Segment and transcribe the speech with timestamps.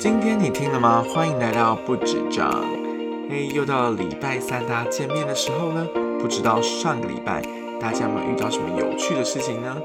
[0.00, 1.02] 今天你听了吗？
[1.02, 2.50] 欢迎来到不止章。
[3.28, 5.84] 嘿，又到了礼拜三大家见面的时候了。
[6.18, 7.42] 不知道上个礼拜
[7.78, 9.78] 大家有没有遇到什么有趣的事情呢？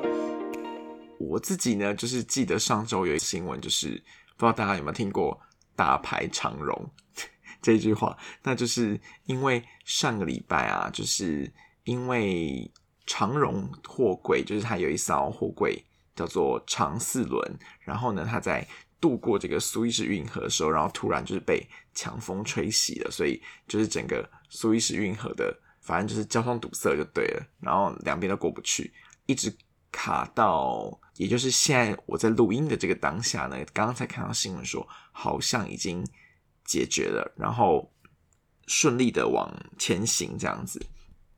[1.20, 3.89] 我自己呢，就是记得上周有一个新闻，就是
[4.38, 5.38] 不知道大家有没有听过
[5.75, 6.89] “大排长龙
[7.61, 8.18] ”这句话。
[8.41, 11.52] 那就是因为上个礼拜啊，就是
[11.84, 12.71] 因为
[13.05, 15.84] 长荣货柜，就是它有一艘货柜
[16.16, 18.66] 叫做长四轮，然后呢，它在
[18.99, 28.91] 渡过这个苏伊士运河的时候，然后突然就是被强风吹袭了，所以就是整个苏伊士运河的，反正就是交通堵塞就对了，然后两边都过不去，
[29.26, 29.55] 一直
[29.91, 36.04] 卡到，也就是现在我在录音的这个当下呢，刚刚才看到新闻说好像已经
[36.63, 37.91] 解决了，然后
[38.66, 40.84] 顺利的往前行这样子，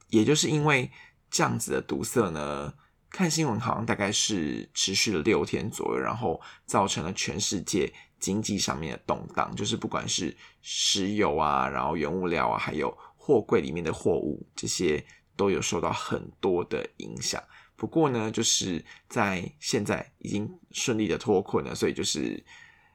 [0.10, 0.90] 也就是因为
[1.30, 2.74] 这样子的堵塞呢。
[3.18, 15.04] 看新闻好像大概是持续了六天左右，然后造成了全世界经济上面的动荡，就是不管是石油啊，然后原物料啊，还有货柜里面的货物，这些
[15.36, 17.44] 都有受到很多的影响。
[17.76, 22.46] 不过呢，就是在现在已经顺利的脱困了，所以就是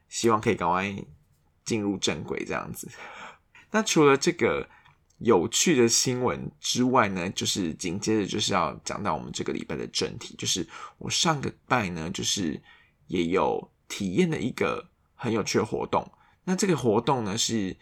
[0.09, 0.95] 希望可以赶快
[1.65, 2.89] 进入正轨这样子。
[3.73, 4.69] 那除了这个。
[5.25, 10.67] 有趣的新闻之外呢，就是紧接着就是要讲到我们这个礼拜的正题，就是
[10.99, 12.61] 我上个拜呢，就是
[13.07, 16.11] 也有体验的一个很有趣的活动。
[16.45, 17.77] 那这个活动呢，是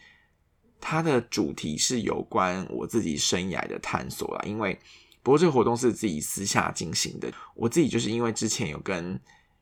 [0.81, 4.43] 它的主题是有关我自己生涯的探索啦。
[4.45, 4.79] 因为
[5.23, 9.19] 不过这个活动是自己私下进行的，我自己就是因为之前有跟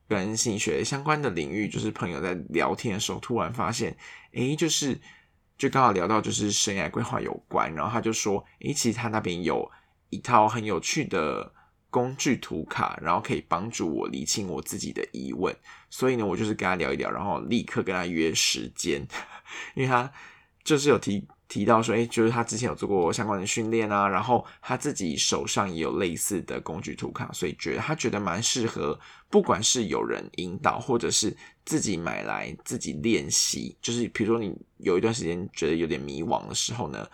[0.07, 3.95] 跟心理学相关的领域，就是朋友在聊天的时候，突然发现，
[4.33, 4.99] 诶，就是。
[5.59, 9.69] 就刚好聊到就是生涯规划有关，然后他就说，诶，其实他那边有
[10.09, 11.53] 一套很有趣的
[11.89, 15.55] 工具图卡，然后可以帮助我理清我自己的疑问。
[15.89, 19.05] 所以呢，我就是跟他聊一聊，然后立刻跟他约时间，
[19.75, 20.09] 因为他
[20.63, 21.27] 就是有提。
[21.49, 28.97] 提到说，哎，就是他之前有做过相关的训练啊，然后他自己手上也有类似的工具图卡，所以觉得他觉得蛮适合，
[29.31, 37.09] 不管是有人引导，或者是自己买来自己练习，就是比如说你有一段时间觉得有点迷惘的时候呢，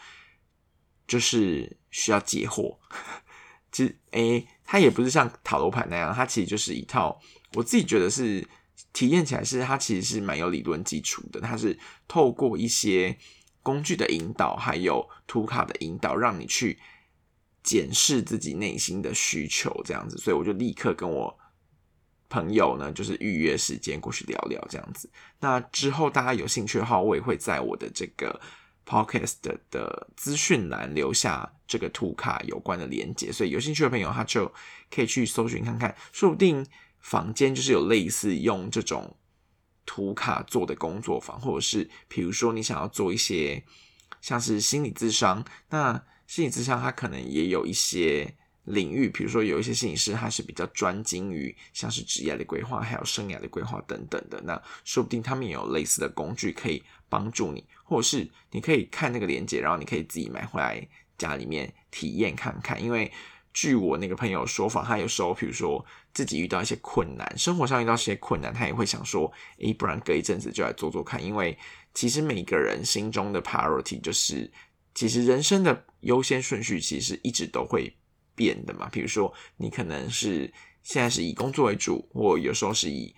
[1.07, 2.77] 就是需要解惑。
[3.71, 7.17] 其实，哎，它也不是像塔罗牌那样，它其实就是一套，
[7.53, 8.45] 我自己觉得是
[8.91, 13.17] 体验起来是它其实是蛮有理论基础的，它是透过一些。
[13.65, 16.77] 工具的引导，还有图卡的引导，让你去
[17.63, 20.15] 检视自己内心的需求，这样子。
[20.19, 21.35] 所以我就立刻跟我
[22.29, 25.09] 朋友呢，就是预约时间过去聊聊，这样子。
[25.39, 28.39] 那之后大家有兴趣的话，我也会在我的这个
[28.85, 29.37] podcast
[29.71, 34.53] 的资讯栏留下这个图卡有关的连接，所以有兴趣的朋友他就
[34.91, 36.63] 可以去搜寻看看，说不定
[36.99, 39.17] 房间就是有类似用这种。
[39.85, 43.63] 图卡做的工作坊，或者是比如说你想要做一些
[44.21, 63.11] 像是心理智商，那心理智商它可能也有一些领域，比如说有一些心理师他是比较专精于像是职业的规划，还有生涯的规划等等的，那说不定他们也有类似的工具可以帮助你，或者是你可以看那个链接，然后你可以自己买回来家里面体验看看，因为。
[63.55, 65.83] 据我那个朋友说法，他有时候，比如说
[66.13, 71.23] 自己遇到一些困难，生活上遇到一些困难，他也会想说，诶，不然隔一阵子就来做做看。
[71.23, 71.57] 因为
[71.93, 74.51] 其实每个人心中的 priority 就是，
[74.93, 77.95] 其实人生的优先顺序其实一直都会
[78.35, 78.89] 变的嘛。
[78.91, 83.15] 比如说，你可能是现在是以工作为主，或有时候是以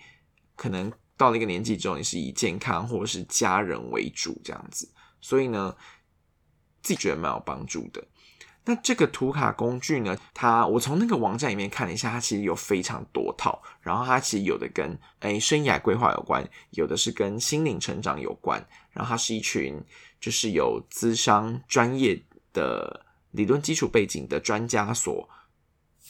[0.54, 4.88] 可能到了一个年纪之后，你是以健康或者是家人为主这样子。
[5.20, 5.76] 所以呢，
[6.80, 8.06] 自己觉得蛮有帮助的。
[8.68, 10.14] 那这个图卡工具呢？
[10.34, 13.62] 它我从那个网站里面看了一下，它其实有非常多套。
[13.80, 18.62] 然后它其实有的跟诶生涯规划有关，有的是跟心灵成长有关。
[18.92, 19.82] 然后它是一群
[20.20, 25.26] 就是有资商专业的理论基础背景的专家所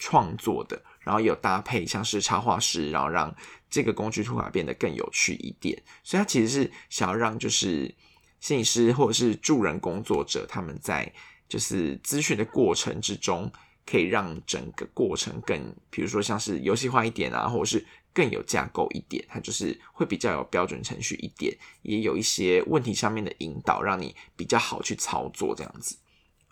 [0.01, 0.83] 创作的。
[0.99, 3.33] 然后有搭配像是插画师，然后让
[3.71, 5.81] 这个工具图卡变得更有趣一点。
[6.03, 7.95] 所以它其实是想要让就是
[8.41, 11.13] 心理师或者是助人工作者他们在。
[11.48, 13.50] 就是咨询的过程之中，
[13.86, 25.97] 可以让整个过程更，比如说像是游戏化一点啊，或者是更有架构一点，它就是会比较有标准程序一点，也有一些问题上面的引导，让你比较好去操作这样子。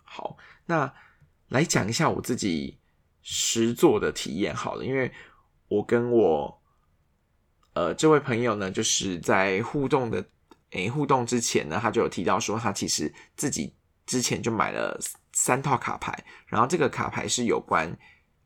[0.03, 0.91] 好，那
[1.49, 2.79] 来讲一下我自己
[3.21, 5.13] 实做的体验好了，因为
[5.69, 6.63] 我跟我
[7.75, 10.25] 呃这位朋友呢，就是在互动的
[10.71, 13.75] 诶互动之前呢，他就有提到说，他其实自己。
[14.07, 14.99] 之前就买了
[15.33, 17.99] 三套卡牌，然后这个卡牌是有关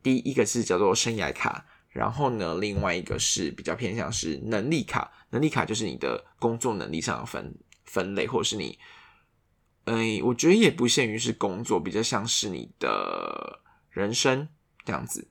[0.03, 7.55] 第一个是叫做生涯卡，然后呢，另外一个是比较偏向是能力卡，能力卡就是你的工作能力上的分
[7.85, 8.79] 分类，或者是你，
[9.85, 13.61] 嗯，我觉得也不限于是工作，比较像是你的
[13.91, 14.49] 人生
[14.83, 15.27] 这样子。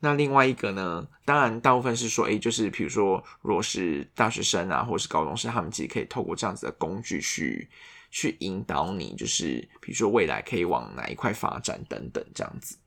[0.00, 7.68] 那另外一个呢，当然大部分是说，诶，就是比如说，如果是大学生啊，或者是高中生，他们其实可以透过这样子的工具去
[8.14, 12.78] 去引导你，就是比如说未来可以往哪一块发展等等这样子。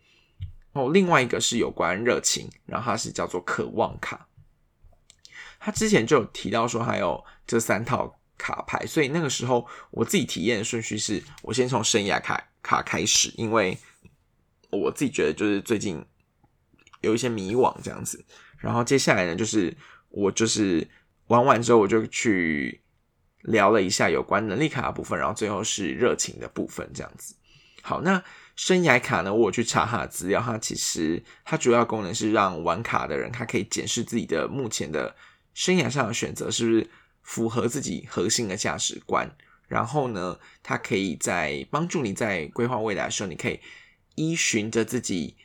[0.71, 4.27] 哦，另外一个是有关热情，然后它是叫做渴望卡。
[5.59, 13.77] 他之前就有提到说，还有这三套卡牌，所以那个时候我自己体验的顺序是，我先从生涯卡卡开始，因为
[14.69, 16.03] 我自己觉得就是最近。
[17.01, 18.25] 有一些迷惘这样子，
[18.57, 19.77] 然后接下来呢，就是
[20.09, 20.85] 我就是
[21.27, 22.81] 玩完之后，我就去
[23.41, 27.35] 聊了一下有关能力卡的部分，然后最后是热情的部分这样子。
[27.81, 28.21] 好，那
[28.55, 35.15] 生涯卡呢，我去查它的资料，它其实它主要功能是让玩卡的人他可以检视自己的目前的
[35.53, 36.89] 生涯上的选择是不是
[37.21, 39.29] 符合自己核心的价值观，
[39.67, 43.59] 然后呢，它可以在帮助你在规划未来的时候，你可以
[44.15, 45.37] 依循着自己。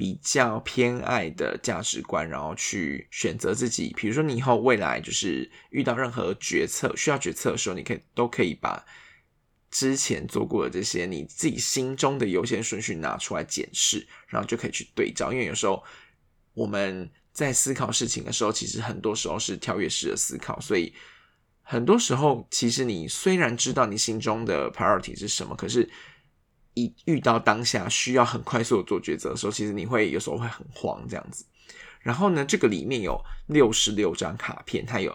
[0.00, 3.92] 比较偏爱的价值观，然后去选择自己。
[3.94, 8.82] 比如说，你以后未来就是遇到任何决策需要决策的时候，你可以都可以把
[9.70, 15.30] 之前做过的这些你自己心中的优先顺序拿出来检视，然后就可以去对照。
[15.34, 15.84] 因为有时候
[16.54, 20.94] 我们在思考事情的时候，其实很多时候是跳跃式的思考，所以
[21.60, 25.86] 很多时候其实你虽然知道你心中的 priority 是什么，可是。
[26.82, 31.44] 一遇到当下需要很快速的做抉择的时候，其实你会有时候会很慌这样子。
[32.00, 35.14] 然后呢，这个里面有六十六张卡片，它有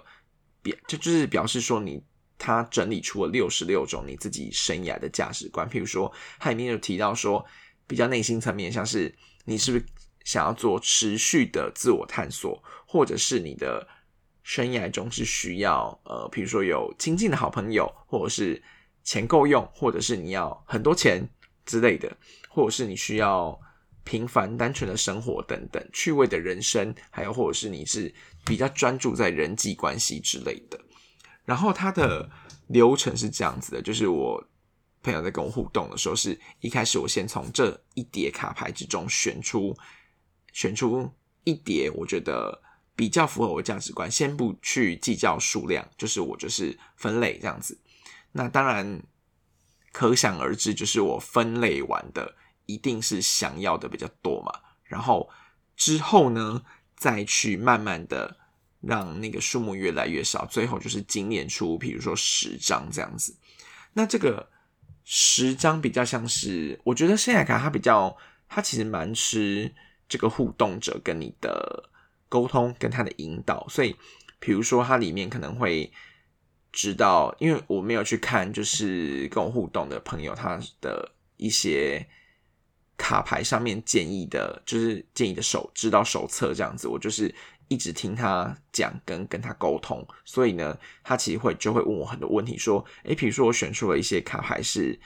[0.62, 2.04] 表，这就是表示说你
[2.38, 5.68] 它整理出了六十六种你自己生涯的价值观。
[5.68, 7.44] 譬如说，它里面有提到说，
[7.88, 9.16] 比较内心层面，像是
[9.46, 9.86] 你是不是
[10.26, 13.88] 想要做持续的自我探索，或者是你的
[14.44, 18.62] 生涯中是需要呃，比如说有亲近的好朋友，或者是
[19.04, 21.28] 钱够用，或者是你要很多钱。
[21.66, 22.16] 之类的，
[22.48, 23.60] 或者是你需要
[24.04, 28.14] 平凡单纯的生活等等，趣味的人生，还有或者是你是
[28.46, 30.80] 比较专注在人际关系之类的。
[31.44, 32.30] 然后它的
[32.68, 34.48] 流程是这样子的，就是我
[35.02, 39.76] 朋友在跟我互动的时候，是一开始我先从这一叠卡牌之中选出
[40.54, 41.12] 选出
[41.44, 42.62] 一叠，我觉得
[42.96, 47.80] 比较符合我价值观，先不去计较数量，就是我就是分类这样子。
[48.32, 49.02] 那当然。
[49.98, 54.52] 可想而知，就是我分类完的一定是想要的比较多嘛，
[54.84, 55.30] 然后
[55.78, 56.62] 之后呢，
[56.98, 58.36] 再去慢慢的
[58.82, 63.38] 让那个数目越来越少，最后就是精炼出，比如说十张这样子。
[63.94, 64.50] 那这个
[65.06, 68.18] 十张比较像是，我觉得生涯卡它比较，
[68.50, 69.74] 它其实蛮吃
[70.10, 71.90] 这个互动者跟你的
[72.28, 73.96] 沟通跟他的引导，所以
[74.42, 75.90] 比如说它里面可能会。
[76.76, 82.06] 知道，因为我没有去看，就是跟我互动的朋友他的一些
[82.98, 87.34] 卡牌上面建议的，就是建议的手指导手册这样子，我就是
[87.70, 95.00] 一直听他讲，跟跟他沟通，所以呢，他其实会就会问我很多问题，说，诶，比如说我选出了一些卡牌是，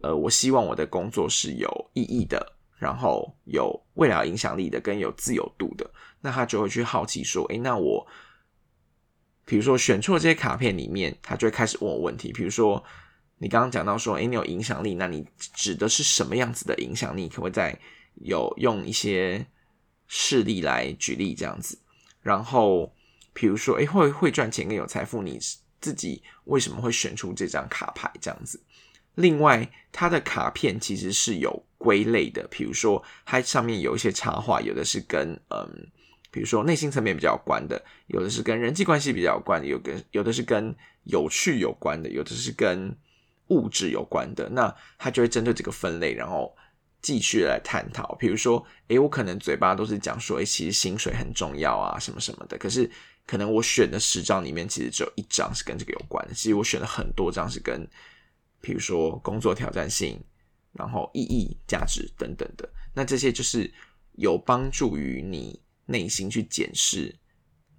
[0.00, 8.06] 呃，我希望我的工作是有意义的，然后有未来影响力的，跟有自由度的，那他就会去好奇说，诶，那我。
[9.48, 12.30] 比如说选错这些卡片里面，他就会开始问我问题。
[12.34, 12.84] 比如说，
[13.38, 17.30] 你刚刚讲到说，哎，你有影响力，那你指的是什么样子的影响力？
[17.30, 17.78] 可不可以再
[18.16, 19.46] 有用一些
[20.06, 21.78] 事例来举例这样子？
[22.20, 22.92] 然后，
[23.32, 25.38] 比如说，哎，会会赚钱跟有财富，你
[25.80, 28.62] 自己为什么会选出这张卡牌这样子？
[29.14, 35.88] 另外，它的卡片其实是有归类的，比如说它上面有一些插画，有的是跟嗯。
[36.30, 42.94] 比如说内心层面比较关的，有的是跟人际关系比较有关的，有跟有的是跟有趣有关的，有的是跟
[43.48, 44.46] 物质有关的。
[44.50, 46.54] 那他就会针对这个分类，然后
[47.00, 48.14] 继续来探讨。
[48.16, 52.58] 比如说，诶，我可能嘴巴都是讲说，诶，其实薪水很重要啊，什么什么的。
[52.58, 52.90] 可是
[53.26, 56.34] 可能我选的十张里面，其实只有一张是跟这个有关的。
[56.34, 57.88] 其实我选了很多张是跟，
[58.60, 60.22] 比如说工作挑战性，
[60.74, 62.68] 然后意义、价值等等的。
[62.92, 63.72] 那这些就是
[64.12, 65.58] 有帮助于你。
[65.90, 67.16] 内心去检视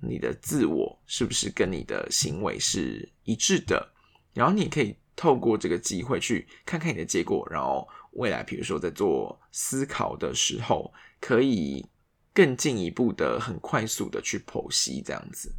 [0.01, 3.93] 你的自我是不是跟你的行为是一致的，
[4.33, 11.85] 然后你可以透过这个机会去看看你的结果，然后未来比如说在做思考的时候，可以
[12.33, 15.53] 更进一步的、很快速的去剖析这样子。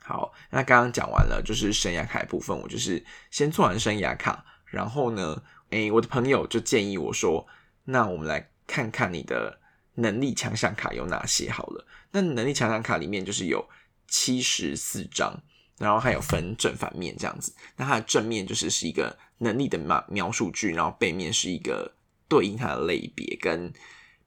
[0.00, 7.46] 好，那刚刚讲完了就是生涯卡部分，我就是先做完生涯卡，然后呢，诶，我的朋友就建议我说，
[7.84, 9.60] 那我们来看看你的。
[9.96, 11.86] 能力强项卡有哪些好了。
[12.12, 13.68] 那能力强项卡里面就是有
[14.08, 15.42] 七十四张，
[15.78, 17.52] 然后还有分正反面这样子。
[17.76, 21.94] 那它的正面就是是一个能力的描描述句，然后背面是一个
[22.28, 23.72] 对应它的类别跟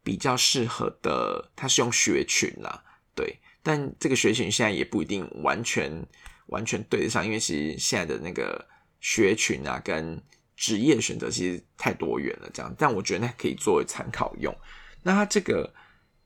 [0.03, 2.83] 比较适合的，它是用学群啦，
[3.15, 3.37] 对。
[3.61, 6.05] 但这个学群现在也不一定完全
[6.47, 8.67] 完全对得上，因为其实现在的那个
[8.99, 10.21] 学群啊跟
[10.55, 12.73] 职业选择其实太多元了，这样。
[12.77, 14.55] 但我觉得那可以作为参考用。
[15.01, 15.73] 那它这个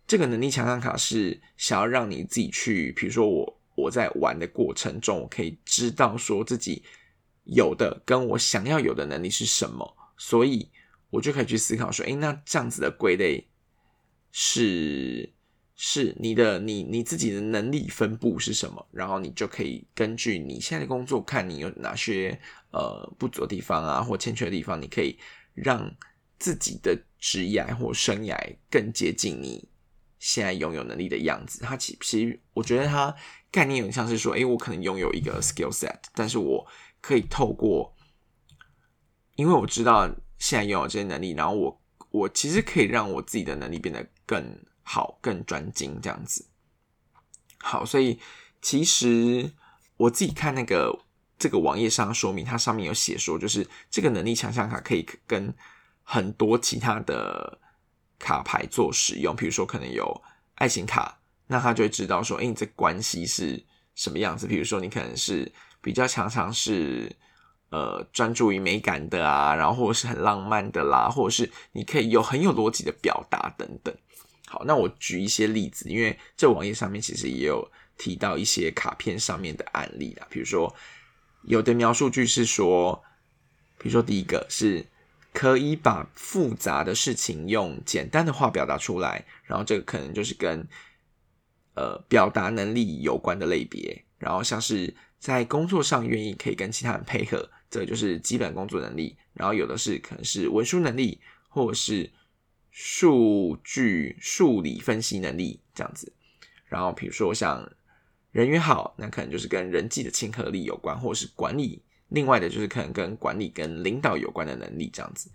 [0.08, 6.84] 这个能力强项卡是想要让你自己去，比如说我我在玩的过程中，我可以知道说自己
[7.44, 10.70] 有的跟我想要有的能力是什么，所以
[11.10, 13.48] 我就可以去思考说，哎，那这样子的归类
[14.32, 15.32] 是
[15.76, 22.40] 是你的你你自己的能力分布是什么，然后你就可以根据你现在的工作，看你有哪些
[22.72, 25.18] 呃不足的地方啊，或欠缺的地方，你可以
[25.54, 25.96] 让。
[26.40, 28.38] 自己的职业或生涯
[28.70, 29.70] 更接近你
[30.20, 31.62] 现在拥有能力的样子。
[31.62, 33.16] 它其实，我觉得它
[33.50, 36.68] 概念有点像是说，哎，我可能拥有一个 skill set，但是我
[37.00, 37.96] 可以透过，
[39.38, 46.46] 因为我知道现在拥有这些能力，然后我我其实可以让我自己的能力变得更好、更专精这样子。
[47.60, 48.20] 好，所以
[48.62, 49.50] 其实
[49.96, 51.06] 我自己看那个
[51.40, 55.56] 这个网页上说明，它上面有写说，就是这个能力强项卡可以跟
[56.14, 57.58] 很多其他的
[58.20, 60.22] 卡牌做使用，比如说可能有
[60.54, 61.18] 爱情卡，
[61.48, 63.60] 那他就会知道说，哎，你这关系是
[63.96, 64.46] 什么样子。
[64.46, 65.52] 比如说你可能是
[65.82, 67.12] 比较常常是
[67.72, 73.92] 呃专注于美感的啊，然后或者是很浪漫的啦，或者是你可以有很有逻辑的表达等等。
[74.46, 77.68] 好，那我举一些例子，因为这网页上面其实也有
[77.98, 80.72] 提到一些卡片上面的案例啦，比如说
[81.46, 83.04] 有的描述句是说，
[83.80, 84.86] 比如说第一个是。
[85.34, 90.66] 可以把复杂的事情用简单的话表达出来，然后这个可能就是跟
[91.74, 94.06] 呃表达能力有关的类别。
[94.20, 99.18] 然后像是在工作上愿意可以跟其他人配合，这个就是基本工作能力。
[99.34, 102.10] 然后有的是可能是文书能力，或者是
[102.70, 106.14] 数据数理分析能力这样子。
[106.68, 107.70] 然后比如说像
[108.32, 111.82] 人缘好，那可能就是跟人际的亲和力有关，或者是管理。
[112.14, 115.30] 另外的就是可能跟管理、跟领导有关的能力这样子。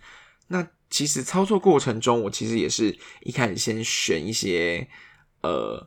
[0.46, 4.88] 那其实操作过程中，我其实也是一开始先选一些
[5.42, 5.86] 呃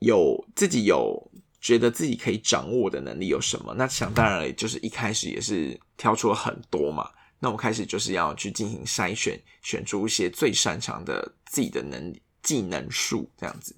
[0.00, 3.74] 有自己有觉得自己可以掌握的能力有什么。
[3.74, 7.08] 那想当然了就是一开始也是挑出了很多嘛。
[7.38, 12.12] 那我开始就是要去进行筛选，选出一些最擅长的自己的能
[12.42, 13.76] 技能数这样子。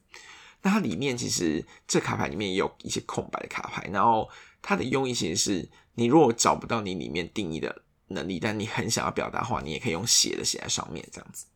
[0.68, 4.28] 它里面其实这卡牌里面也有一些空白的卡牌，然后
[4.60, 5.68] 它的用意其实是。
[5.98, 7.74] 你如果找不到你里面定义的
[8.08, 11.46] 能力，但你很想要表达话，你也可以用写的写在上面这样子。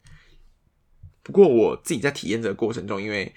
[1.23, 3.35] 不过我自己在体验这个过程中，因为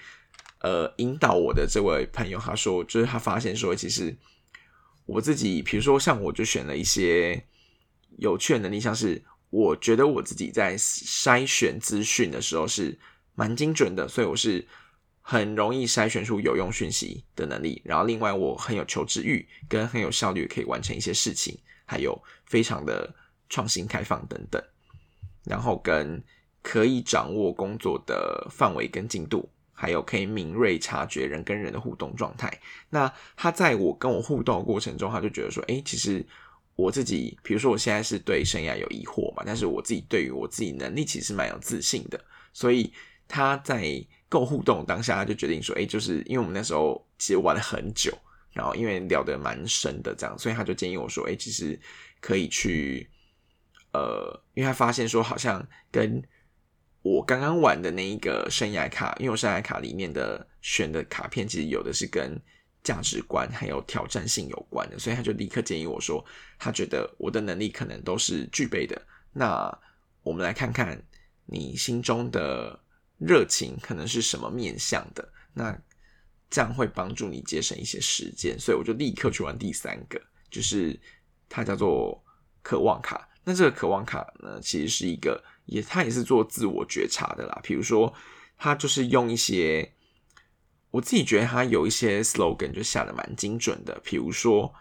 [0.60, 4.16] 呃引导我的这位朋友他说，就是他发现说，其实
[5.04, 7.44] 我自己，比如说像我就选了一些
[8.16, 12.98] 有趣的能力，像是我觉得我自己在筛选资讯的时候是
[13.34, 14.66] 蛮精准的，所以我是。
[15.26, 23.10] 很容易筛选出有用讯息的能力，然后另外我很有求知欲，跟很有效率可以完成一些事情，还有非常的
[23.48, 24.62] 创新开放等等，
[25.44, 26.22] 然后跟
[26.60, 32.60] 可以掌握工作的范围跟进度，还有可以敏锐察觉人跟人的互动状态。
[32.90, 36.22] 那他在我跟我互动的过程中，他就觉得说，哎，其实
[36.76, 42.92] 我自己，比如说我现在是对生涯有疑惑嘛，但是我自己对于我自己能力其实蛮有自信的，所以
[43.26, 44.06] 他在。
[44.28, 48.12] 够互动，当下他就决定说：“哎，就是因为我们那时候其实玩了很久，
[48.52, 51.78] 然后因为聊得蛮深的，这样，所以他就建议我说：‘哎，其实
[52.20, 53.08] 可以去，
[53.92, 56.20] 呃，因为他发现说好像跟
[57.02, 62.36] 我刚刚玩的那一个生涯卡，因为我生涯卡里面的选的卡片其实有的是跟
[62.82, 66.24] 价值观还有挑战性有关的，所以他就立刻建议我说，
[66.58, 69.00] 他觉得我的能力可能都是具备的。
[69.32, 69.78] 那
[70.22, 71.00] 我们来看看
[71.46, 72.80] 你心中的。”
[73.18, 75.32] 热情可能是什么面向的？
[75.52, 75.76] 那
[76.50, 80.98] 这样会帮助你节省一些时间，所以我就立刻去玩第三个，就是
[81.48, 82.22] 它叫做
[82.62, 83.28] 渴望卡。
[83.44, 87.60] 那这个渴望卡呢，其实是一个也，它也是做自我觉察的啦。
[87.62, 88.12] 比如说，
[88.56, 89.92] 它就是用一些
[90.90, 94.00] 我自己觉得它有一些 slogan 就下的蛮精准的。
[94.04, 94.72] 比如说，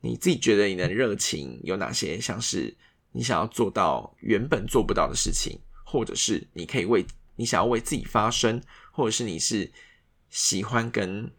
[0.00, 2.20] 你自己觉得你的热情有哪些？
[2.20, 2.76] 像是
[3.12, 8.62] 你想要做到原本做不到的事情，或者是你可以为你想要为自己发声，
[8.92, 9.72] 或者是你是
[10.30, 11.30] 喜欢跟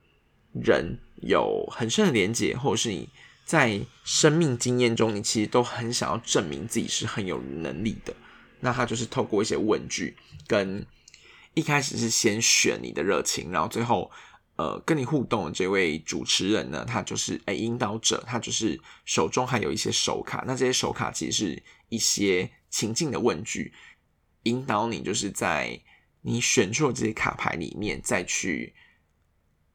[0.53, 3.09] 人有很深的连接，或者是你
[3.45, 8.15] 在生命经验中，你其实都很想要证明自己是很有能力的。
[8.61, 10.15] 那他就是透过一些问句
[10.47, 10.85] 跟
[11.53, 14.09] 一开始是先选你的热情，然后最后
[14.55, 23.71] 呃跟你互动的这位主持人呢，他就是哎引导者，他就是手中还有一些手卡，那这些手卡其实是一些情境的问句，
[24.45, 25.79] 引导你就是在
[26.21, 28.73] 你选出这些卡牌里面再去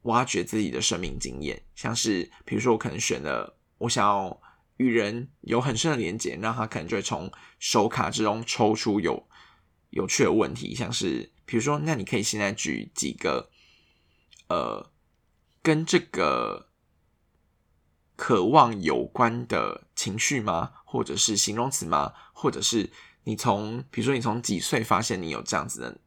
[0.01, 4.41] 挖掘自己的生命经验，像是比如说我可能选了我想要
[4.75, 9.27] 与人有很深的连接，那他可能就会从手卡之中抽出有
[9.91, 11.31] 有趣的问题，像是。
[11.43, 13.49] 比如说，那你可以现在举几个，
[14.47, 14.89] 呃，
[15.61, 16.69] 跟这个
[18.15, 20.71] 渴望有关的情绪吗？
[20.85, 22.13] 或者是形容词吗？
[22.31, 22.89] 或者是
[23.23, 25.99] 你从，比如说你从几岁发现你有这样子的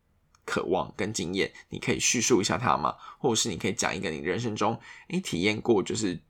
[0.44, 2.94] 渴望跟经验，你可以叙述一下它吗？
[3.18, 4.78] 或者是你可以讲一个你人生中
[5.09, 6.21] 诶体验过就是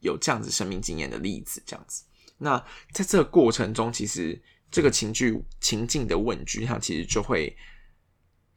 [0.00, 2.04] 有这样子生命经验的例子，这样子。
[2.38, 2.58] 那
[2.92, 4.40] 在这个过程中，其实
[4.70, 7.56] 这个情绪情境的问句，它其实就会。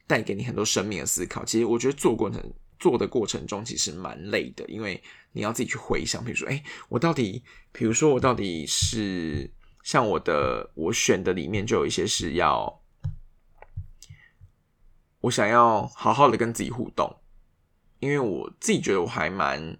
[0.09, 1.45] 带给你很多生命的思考。
[1.45, 2.43] 其实我觉得做过程
[2.79, 4.99] 做的过程中，其实蛮累的，因为
[5.33, 6.25] 你要自己去回想。
[6.25, 9.53] 比如说，哎，我到底，比如说我到底是
[9.89, 12.79] 像我的我选的里面就有一些是要
[15.21, 17.19] 我想要好好的跟自己互动，
[17.97, 19.79] 因为我自己觉得我还蛮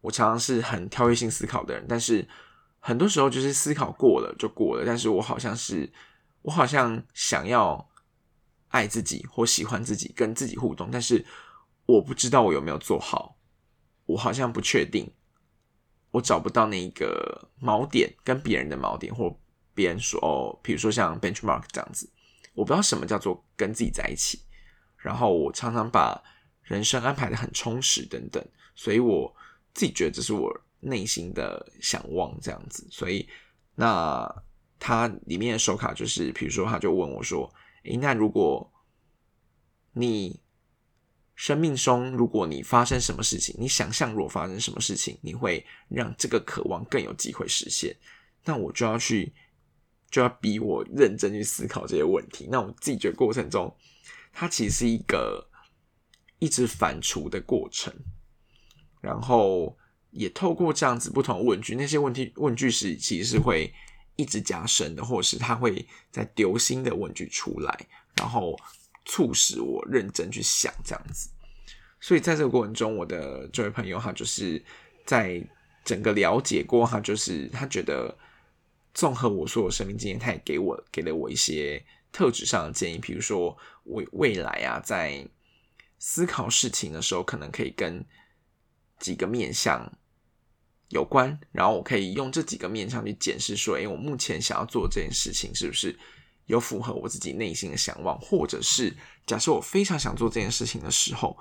[0.00, 2.26] 我常常是很跳跃性思考的人，但是
[2.78, 5.92] 很多时候就是思考过了就过了，但是我好像是
[6.40, 7.86] 我好像想要。
[8.68, 11.26] 爱自己或喜欢自己，跟自己互动，但是
[11.84, 13.36] 我不知道我有没有做好，
[14.06, 15.12] 我好像不确定，
[16.12, 19.36] 我找不到那个锚点，跟别人的锚点，或
[19.74, 22.08] 别人说哦，比如说像 benchmark 这样子，
[22.54, 24.38] 我不知道什么叫做跟自己在一起，
[24.96, 26.22] 然后我常常把
[26.62, 28.40] 人生安排的很充实等等，
[28.76, 29.34] 所以我
[29.74, 33.28] 自己觉得这是我内心的想望这样子，所以
[33.74, 34.32] 那
[34.78, 37.52] 它里面的手卡就是，比如说他就问我说。
[37.84, 38.72] 诶，那如果
[39.92, 40.40] 你
[41.34, 47.96] 生命中，如果你发生什么事情，你想象如果发生什么事情，你会让这个渴望更有机会实现，
[48.44, 49.32] 那我就要去，
[50.10, 52.48] 就要逼我认真去思考这些问题。
[52.50, 53.74] 那我自己觉得过程中，
[54.32, 55.48] 它其实是一个
[56.38, 57.92] 一直反刍的过程，
[59.00, 59.76] 然后
[60.10, 63.72] 也透过这样子不同问句，那些问题问句是其实是会。
[64.14, 68.54] 一直加深的，或者是他会在丢新的问句出来，然后
[69.04, 71.30] 促使我认真去想这样子。
[72.00, 74.62] 所以在这个过程中，我的这位朋友他就是
[75.04, 75.42] 在
[75.84, 78.16] 整个了解过，他就是他觉得
[78.94, 85.26] 综合我所有生命经验，他也给我给了我一些特质上的建议，比如说未未来啊，在
[85.98, 88.04] 思考事情的时候，可能可以跟
[88.98, 89.92] 几个面向。
[90.88, 95.98] 有关，然后我可以用这几个面向去检视，说，哎，我目前想要做这件事情是不是
[96.46, 101.36] 有符合我自己内心的想望，或者是假设我非常想做这件事情的时候，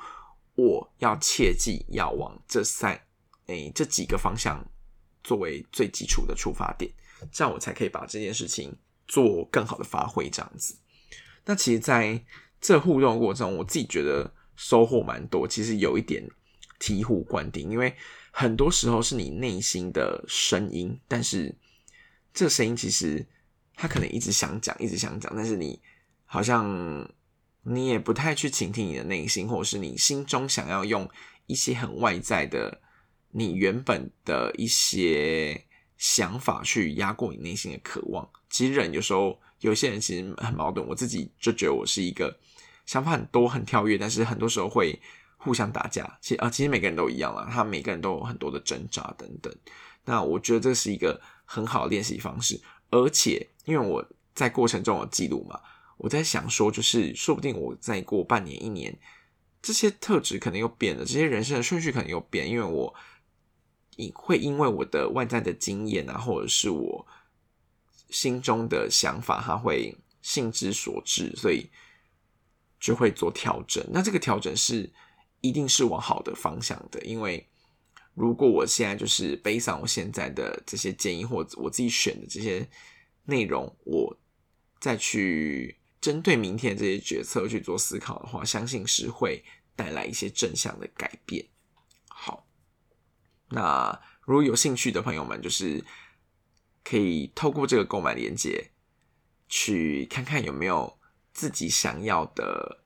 [0.55, 2.99] 我要切记要往这三，
[3.47, 4.65] 哎，这几个方向
[5.23, 6.91] 作为最基础的出发点，
[7.31, 8.75] 这样我才可以把这件事情
[9.07, 10.29] 做更好的发挥。
[10.29, 10.75] 这样子，
[11.45, 12.23] 那其实在
[12.59, 16.29] 这互动过程，我自己觉得收获蛮多，其实有一点
[16.79, 17.95] 醍醐灌顶，因为。
[18.33, 21.53] 很多时候是你内心的声音，但是
[22.33, 23.27] 这声音其实
[23.81, 25.81] 他可能一直想讲，一直想讲，但是你
[26.25, 27.09] 好像
[27.63, 31.09] 你也不太去倾听你的内心，或者是你心中想要用
[31.47, 32.79] 一些很外在的
[33.31, 35.65] 你原本的一些
[35.97, 38.29] 想法去压过你内心的渴望。
[38.51, 42.37] 其实人有时候有些人其实很矛盾，我自己就觉得我是一个
[42.85, 44.99] 想法很多、很跳跃，但是很多时候会。
[45.43, 49.51] 互相打架，其啊，其实每个人都一样啦，他每个人都有很多的挣扎等等。
[50.05, 55.59] 那我觉得这是一个很好的练习方式，而且因为我在过程中有记录嘛，
[55.97, 58.95] 我在想说，就是说不定我再过半年、一年，
[59.59, 62.93] 这些特质可能又变了，这些人生的顺序可能又变，因为我
[63.95, 67.07] 因会因为我的外在的经验啊，或者是我
[68.11, 71.69] 心中的想法，它会性之所至，所以
[72.79, 73.83] 就会做调整。
[73.91, 74.91] 那这个调整是。
[75.43, 77.49] 一定是往好的方向的，因为
[78.13, 82.67] 如果我现在就是背上我现在的这些建议，或者我自己选的这些
[83.23, 84.17] 内容，我
[84.79, 89.43] 再去针对明天这些决策去做思考的话，相信是会
[89.75, 91.47] 带来一些正向的改变。
[92.07, 92.47] 好，
[93.49, 95.83] 那如果有兴趣的朋友们，就是
[96.83, 98.71] 可以透过这个购买链接
[99.47, 100.99] 去看看有没有
[101.31, 102.83] 自己想要的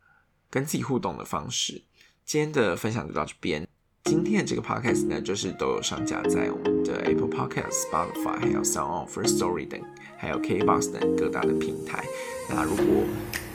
[0.49, 1.83] 跟自己互动的方式。
[2.23, 3.67] 今天的分享就到这边，
[4.05, 9.81] 今天的这个 podcast 呢，就是都有上架在我们的 Apple Podcast、Spotify、还有 Sound On、First Story 等，
[10.15, 12.03] 还有 KBox 等各大的平台。
[12.47, 13.03] 那如果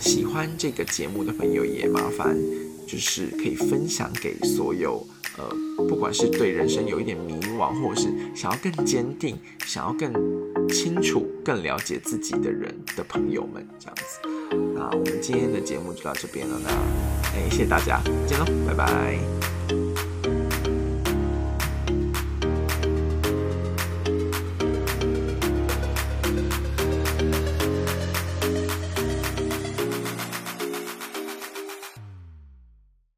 [0.01, 2.37] 喜欢这个节目的朋友，也麻烦
[2.85, 5.07] 就是可以分享给所有
[5.39, 5.49] 呃，
[5.89, 10.13] 不管是对人生有一点迷惘，或是想要更坚定、想要更
[10.69, 14.29] 清楚、更了解自己的人的朋友们，这样子。
[14.75, 16.71] 那我们今天的节目就到这边了，那
[17.39, 19.50] 哎，谢谢大家，再见喽，拜拜。